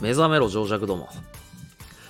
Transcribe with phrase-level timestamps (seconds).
[0.00, 1.08] 目覚めろ情弱ども。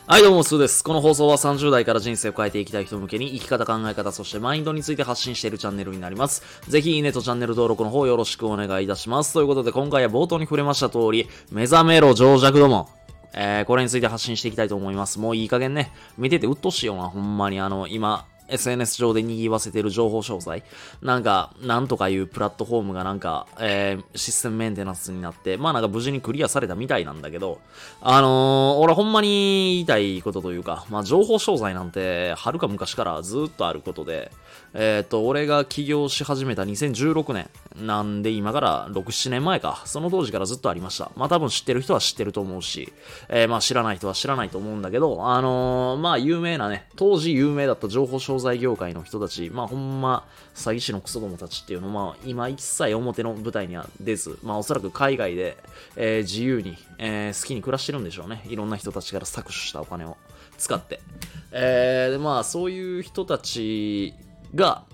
[0.06, 0.84] はい、どうも、スーです。
[0.84, 6.42] この放送は30代から人生を変えていきたい人向けに生き方、考え方、そしてマインドについて発信しているチャンネルになります。
[6.68, 9.34] ぜひ、いいねとチャンネル登録の方よろしくお願いいたします。
[9.34, 12.88] ということで、今回は冒頭に触れました通り、目覚めろ情弱ども。
[13.34, 15.18] えー、これについて発信していきたいと思います。
[15.18, 17.60] もういい加減ね、見ててうっとしいよな、ほんまに。
[17.60, 20.62] あの、今、SNS 上で賑わせてる情報詳細。
[21.02, 27.60] なんか、なんとかいうプラットフォームがなんか、えー、システムメンテナンスになって、まあなんか無事にクリアされたみたいなんだけど、
[28.00, 34.32] あのー、俺ほんまに言いたいことというか、まあ情報詳細なんて、はるか昔からずっとあることで、
[34.74, 41.10] えっ、と、俺が起業し始めた2016年なんで今から6、7年前か、その当時からずっとありました。
[41.16, 42.92] まあ多分知ってる人は知ってると思うし、
[43.28, 55.56] えー、まあ知らない人は知らないと思うんだけど、あのー、まあ有名なね、当時有名だった情報詳細商材業界の人たち、まあほんま、詐欺師のクソどもたちっていうのは、まあ今一切表の舞台には出ず、まあおそらく海外で、
[55.96, 58.44] えー、自由に、えー、好きに暮らしてるんでしょうね。
[58.48, 60.16] いろんな人たちから搾取したお金を
[60.56, 61.00] 使って。
[61.50, 64.14] えー、でまあそういう人たち
[64.54, 64.84] が、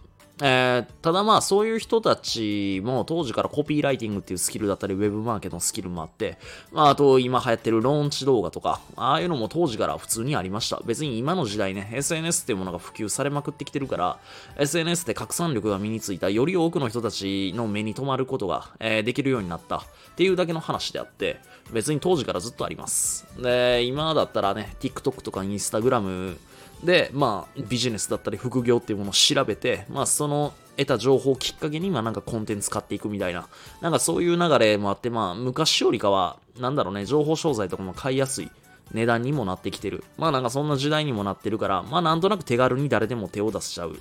[0.42, 6.38] えー、ただまあそういう人たちも当時からコピーライティングっていうスキルだったりウェブマーケットのスキルもあって、
[6.72, 10.80] まああと今流行ってるローンチ動画とか、ああいうのも当時から普通にありました。
[10.84, 14.18] 別に今の時代ね、SNS っていうものが普及されまくってきてるから、
[14.58, 19.82] SNS で拡散力が身についたより多くの人たちの目に留まることが、えー、できるようになったっ
[20.16, 21.40] ていうだけの話であって、
[21.72, 23.26] 別に当時からずっとあります。
[23.40, 26.36] で、今だったらね、TikTok とか Instagram
[26.82, 33.48] で、まあ、ビジネスだったり副業っていうものを調べて、まあ、その得た情報をきっかけに、まあ、なんかコンテンツ買っていくみたいな、
[33.80, 38.50] なんかそういう流れもあって、まあ、昔よりかは、なんだろうね、情報商材とかも買いやすい
[38.92, 40.04] 値段にもなってきてる。
[40.18, 43.98] まあなんかそんな時代にもなってるから、まあなんとなく手軽に誰でも手を出しちゃう。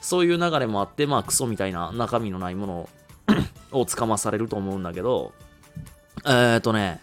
[0.00, 2.88] そういう流れもあって、まあクソみたいな中身のないもの
[3.72, 5.32] をつかまされると思うんだけど、
[6.24, 7.00] えー、っとね、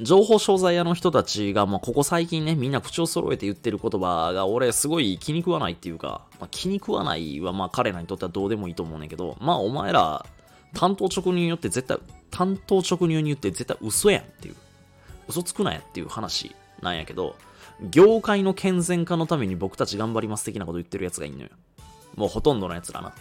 [0.00, 10.24] 情報商材屋の人たちが、まあ、ここ最近ね、みんな口を揃えて言ってる言葉が、俺、すごい気に食わないっていうか、まあ、気に食わないは、まあ、彼らにとってはどうでもいいと思うねんけど、まあ、お前ら、
[10.74, 11.98] 担当直入によって絶対、
[12.30, 14.54] 担当直入に言って絶対嘘やんっていう、
[15.28, 17.36] 嘘つくなやっていう話なんやけど、
[17.90, 21.50] 業界の健全化のために僕たち頑張ります的なこと言ってるやつがいんのよ。
[22.16, 23.14] もうほとんどのやつらな。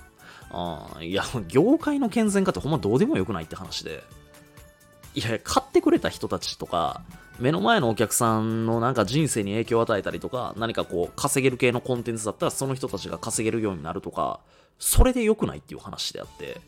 [0.49, 4.03] あいや、業界の健全化ってほんまどうでもよくないって話で。
[5.17, 7.01] いやいや、買ってくれた人たちとか、
[7.39, 14.41] 目の前のお客さんのなんか人生に影響を与えたりとか、何かこう稼げる系のコンテンツだったらその人たちが稼げるようになるとか、
[14.77, 16.61] それで良くないっていう話であって、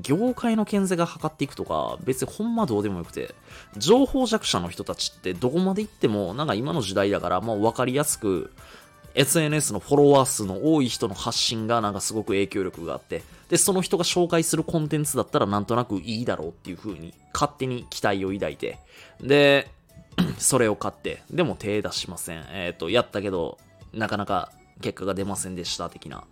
[0.00, 3.34] 業界の健全が測っていくとか、別にほんまどうでもよくて、
[3.76, 8.52] 情報弱者の人たちってどこまで行っても、なんか今の時代だから、まあ分かりやすく、
[9.14, 18.78] SNS のフォロワー数の多い人の発信がなんかすごく影響力があって、で、その人が紹介するコンテンツだったらなんとなくいいだろうっていう風に勝手に期待を抱いて、
[19.20, 19.70] で、
[20.38, 22.44] それを買って、でも手出しません。
[22.50, 23.58] えっ、ー、と、やったけど、
[23.92, 26.24] なかなか結果が出ませんでした的な。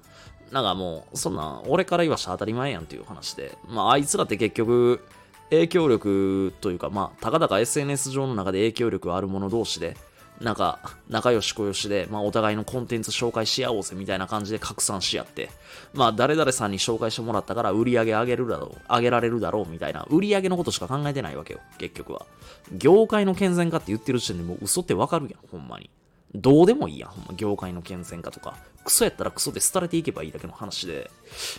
[0.50, 5.04] なんかもう、そんな、俺から言わした当たり前やんっていう話で、まあ、あいつらって結局、
[5.50, 9.96] 影響力というか、まあ、たかだか SNS 上の中で影響力ある者同士で、
[10.40, 10.78] なんか、
[11.10, 15.50] 仲良し小良しで、まあ、お互いのコンテンツ紹介し合おうぜみたいな感じで拡散し合って、
[15.92, 22.24] まあ、誰々さんに紹介してもらったから売り上げ上げるだろう、上げられるだろうみたいな、売り上げのことしか考えてないわけよ、結局は。
[22.72, 25.90] 業界の健全化って言ってる時点でもう嘘ってわかるやん、ほんまに。
[26.34, 28.56] どうでもいいやん、ほんま、業界の健全化とか。
[28.84, 31.10] クソやったらクソで廃れていけばいいだけの話で。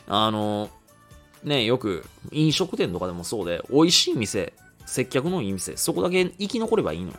[0.07, 0.71] あの、
[1.43, 4.53] ね、よく飲食店とかでもそうで、美味しい店、
[4.87, 7.17] 接客のいい店、そこだけ生き残ればいいのよ。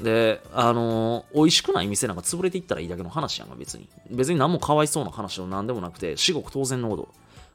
[0.00, 3.88] で、あのー、美味しくない店なんか潰れていったらいいだけの話やんか、別に。
[4.10, 7.08] 別に何もかわいそうな話を何でもなくて、至極当然のこと。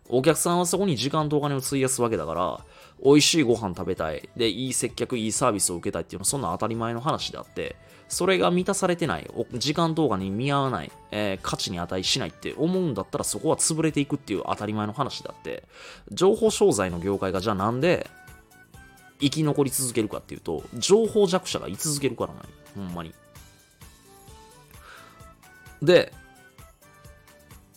[0.10, 2.60] お客さんはそこに時間とお金を費やすわけだから、
[3.04, 4.28] 美味しいご飯食べたい。
[4.36, 7.76] で、いい接客、いいサービスを受けたいっていうのはそんな当たり前の話であって、
[8.12, 15.64] それが満たされてない、時間とお金に見合わない、えー、価値に値しないって思うんだったらそこは潰れていくっていう当たり前の話であって、
[16.12, 18.10] 情報商材の業界がじゃあなんで
[19.22, 22.44] 生き残り続けるかっていうと、情報弱者が居続けるからない。
[22.76, 23.14] ほんまに。
[25.82, 26.12] で、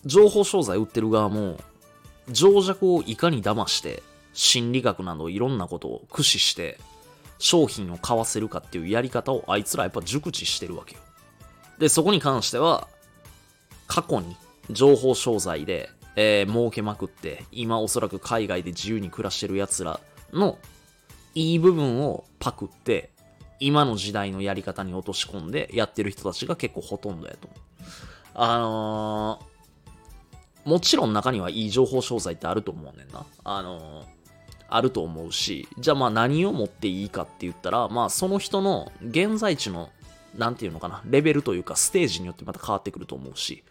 [0.04, 1.58] 情報商材売ってる側も、
[2.30, 4.02] 情弱をいかに騙して、
[4.32, 6.78] 心理学などいろんなことを駆使して、
[7.38, 11.02] 商品を買わせるかっていうやり方をあいつらやっぱ熟知してるわけよ。
[11.78, 12.88] で、そこに関しては、
[13.86, 14.36] 過去に
[14.70, 20.00] 情報商材で、えー、儲けまくって、今おそらく海外で自由に暮らしてる奴ら
[20.32, 20.58] の
[21.34, 23.10] いい部分をパクって、
[23.60, 27.60] 今の時代のやり方に落とし込んでやってる人たちが結構ほとんどやと思う。
[28.34, 29.42] あの
[30.64, 33.26] もちろん中にはいい情報商材ってあると思うねんな。
[33.44, 34.04] あの
[34.68, 39.90] あると思うし、じゃあまあ何を持っていいかって言ったら、まあその人の現在地の、
[40.36, 43.62] なんていうのかな、レベルというかステージによってまた変わってくると思うし、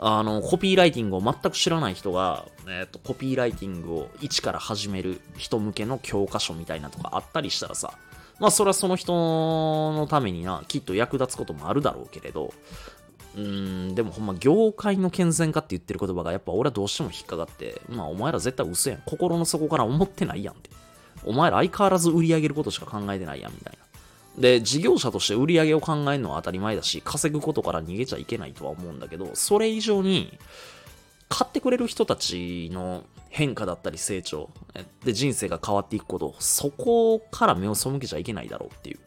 [0.00, 7.92] あの、コピーライティングを全く知らない人が、えっ、ー、と、コピーライティングを一から始める人向けの教科書みたいなとかあったりしたらさ、
[8.38, 12.54] まあそれはその人のためにな、きっと役立つこともあるだろうけれど、
[13.34, 19.02] うーん、でもほんま業界の健全化って言ってる言葉がやっぱ俺はどうしても引っかかって、まあお前ら絶対嘘やん。
[19.04, 20.70] 心の底から思ってないやんって。
[21.24, 23.87] お前ら相変わらず売り上げることしか考えてないやんみたいな。
[24.38, 30.38] で、事業者として売り上げを考えるのは当たり前だし、稼ぐことから逃げちゃいけないとは思うんだけど、それ以上に、
[31.28, 34.50] 買ってくれる人たちの変化だったり成長
[35.04, 38.98] で人生が変わっていくことそこから目を背けちゃいけないだろうっていう、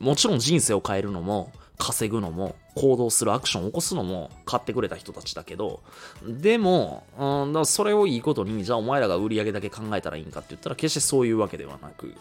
[0.00, 5.82] うん、もちろん人生を変えるのも稼ぐのも行動するアクションを起こすのも買ってくれた人たちだけど
[6.24, 12.14] でも、うん、それをいいことにじゃあお前らが売り上げだけ考えたらいいんかって言ったら決してそういうわけではなく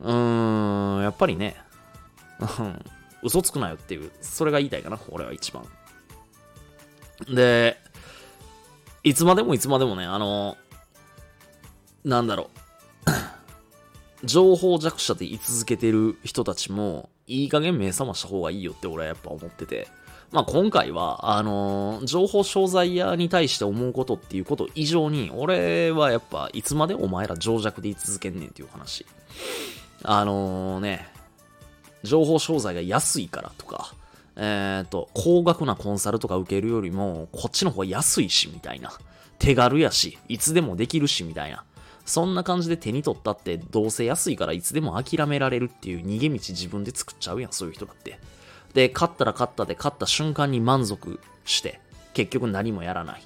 [0.00, 1.56] うーんやっぱりね
[2.40, 2.84] うん
[3.22, 5.66] 嘘つくなよっていうそれが言いたいかな俺は一番
[7.28, 7.78] で
[9.06, 10.56] いつまでもいつまでもね、あの、
[12.02, 12.50] なんだろ
[14.22, 14.26] う。
[14.26, 19.86] 情報弱者で居続けてる人たちも、いい加減目覚ました方がいいよって俺はやっぱ思ってて。
[20.32, 29.06] まあ今回は、あのー、情報商材屋に対して思うことっていうこと以上に、俺はやっぱいつまでお前ら情弱で居続けんねんっていう話。
[30.02, 31.08] あのー、ね、
[32.02, 33.94] 情報商材が安いからとか、
[34.36, 38.92] えっ、ー、と、高額なコンサルとか受けるよりも、こっちの方が安いし、みたいな。
[39.38, 41.64] 手軽やし、いつでもできるし、みたいな。
[42.04, 48.20] そんな感じで手に取ったって、どうせ安いからいつでも諦められるっていう逃げ道自分で作っちゃうやん、そういう人だって。
[48.74, 51.80] で、勝ったら勝ったで、勝った瞬間に満足して、
[52.14, 53.22] 結局何もやらない。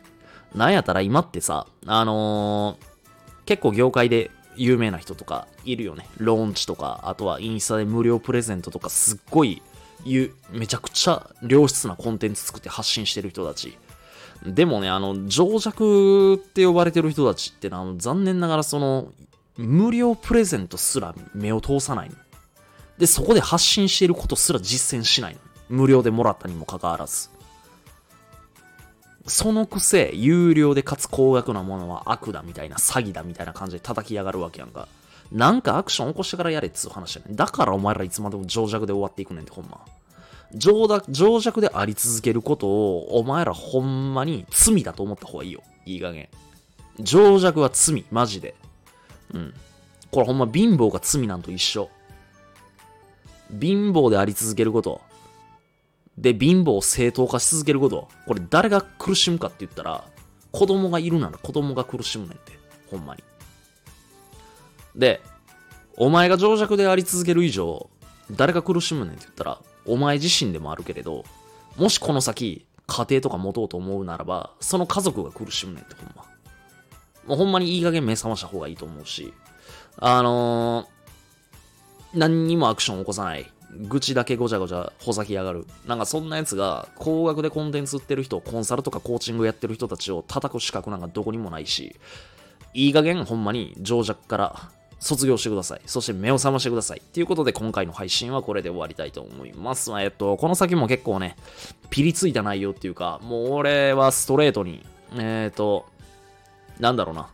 [0.55, 4.31] なんやったら今ってさ、あのー、結構業界で
[4.61, 6.07] 有名な人とかいるよね。
[6.19, 9.63] ローンチとか、あとはインスタで無料プレゼントとかすっごい
[10.05, 13.79] いうめちゃくちゃ良質なコンテンツ作って発信してる人たち。
[14.45, 19.13] でもね、あの、情弱って呼ばれてる人たちってのは、残念ながらその、
[19.57, 22.17] 無料プレゼントすら目を通さないの。
[22.99, 25.41] で、そこで発信していることすら実践しないの。
[25.71, 27.31] 無料でもらったにもかかわらず。
[29.31, 34.89] そのくせ、有料でかつ高額なものは悪だみたいな、詐欺だみたいな感じで叩き上がるわけやんか。
[35.33, 37.37] なんかアクション起こしてからやれっつう話やねん。
[37.37, 39.81] だからお前らいつまでも情弱で終わっていくねんってほんま。
[40.55, 45.63] 情情弱であり続けることをお前らほんまに罪だと思った方がいいよ。
[45.87, 46.29] いい加減。
[46.99, 48.57] 情弱は罪、マジで。
[49.33, 49.55] うん。
[50.11, 51.89] これほんま貧乏が罪なんと一緒。
[53.61, 55.01] 貧乏であり続けること。
[56.21, 58.09] で、貧乏を正当化し続けること。
[58.27, 60.05] これ誰が苦しむかって言ったら、
[60.53, 62.53] 子供がいるなら子供が苦しむねんって。
[62.91, 63.25] ほんまに。
[64.95, 65.23] で、
[65.97, 67.89] お前が情弱であり続ける以上、
[68.31, 71.25] 誰が苦しむねんって言ったら、お前自身でもあるけれど、
[71.77, 76.25] もしこの先、家庭とか持とうと思うならば、その家族が苦しむねんってほんま。
[77.27, 79.33] もうほんまにいい加減目覚ました方がいいと思うし、
[79.97, 83.51] あのー、何にもアクション起こさない。
[83.77, 85.67] 愚痴だけごちゃごちゃほざきやがる。
[85.87, 91.97] なんかそんなやつが、高額でコンテンツ売ってる人、コンサルとかコーチングやってる人たちを叩く資格なんかどこにもないし、
[92.75, 95.81] いい加減ほんまに情弱から卒業してください。
[95.87, 97.03] そして目を覚ましてください。
[97.13, 99.91] ということで今回の配信はこれで終わりたいと思います。
[100.01, 101.37] えっと、この先も結構ね、
[101.89, 104.85] ピリついた内容っていうか、もう俺はストレートに、
[105.17, 105.87] えっ、と、
[106.79, 107.29] なんだろうな。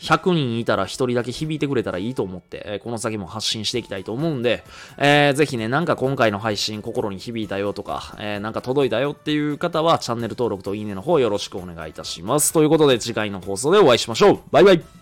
[0.00, 4.64] 100人いたら1人だけ響いてくれたらいいと思って、え、この先も発信していきたいと思うんで、
[4.96, 12.52] えー、ぜひね、なんか今回の配信心に響いたよとか、えー、なんか届いたよっていう方はチャンネル登録といいねの方よろしくお願いいたします。
[12.52, 14.40] ということで次回の放送でお会いしましょう。
[14.50, 14.99] バイバイ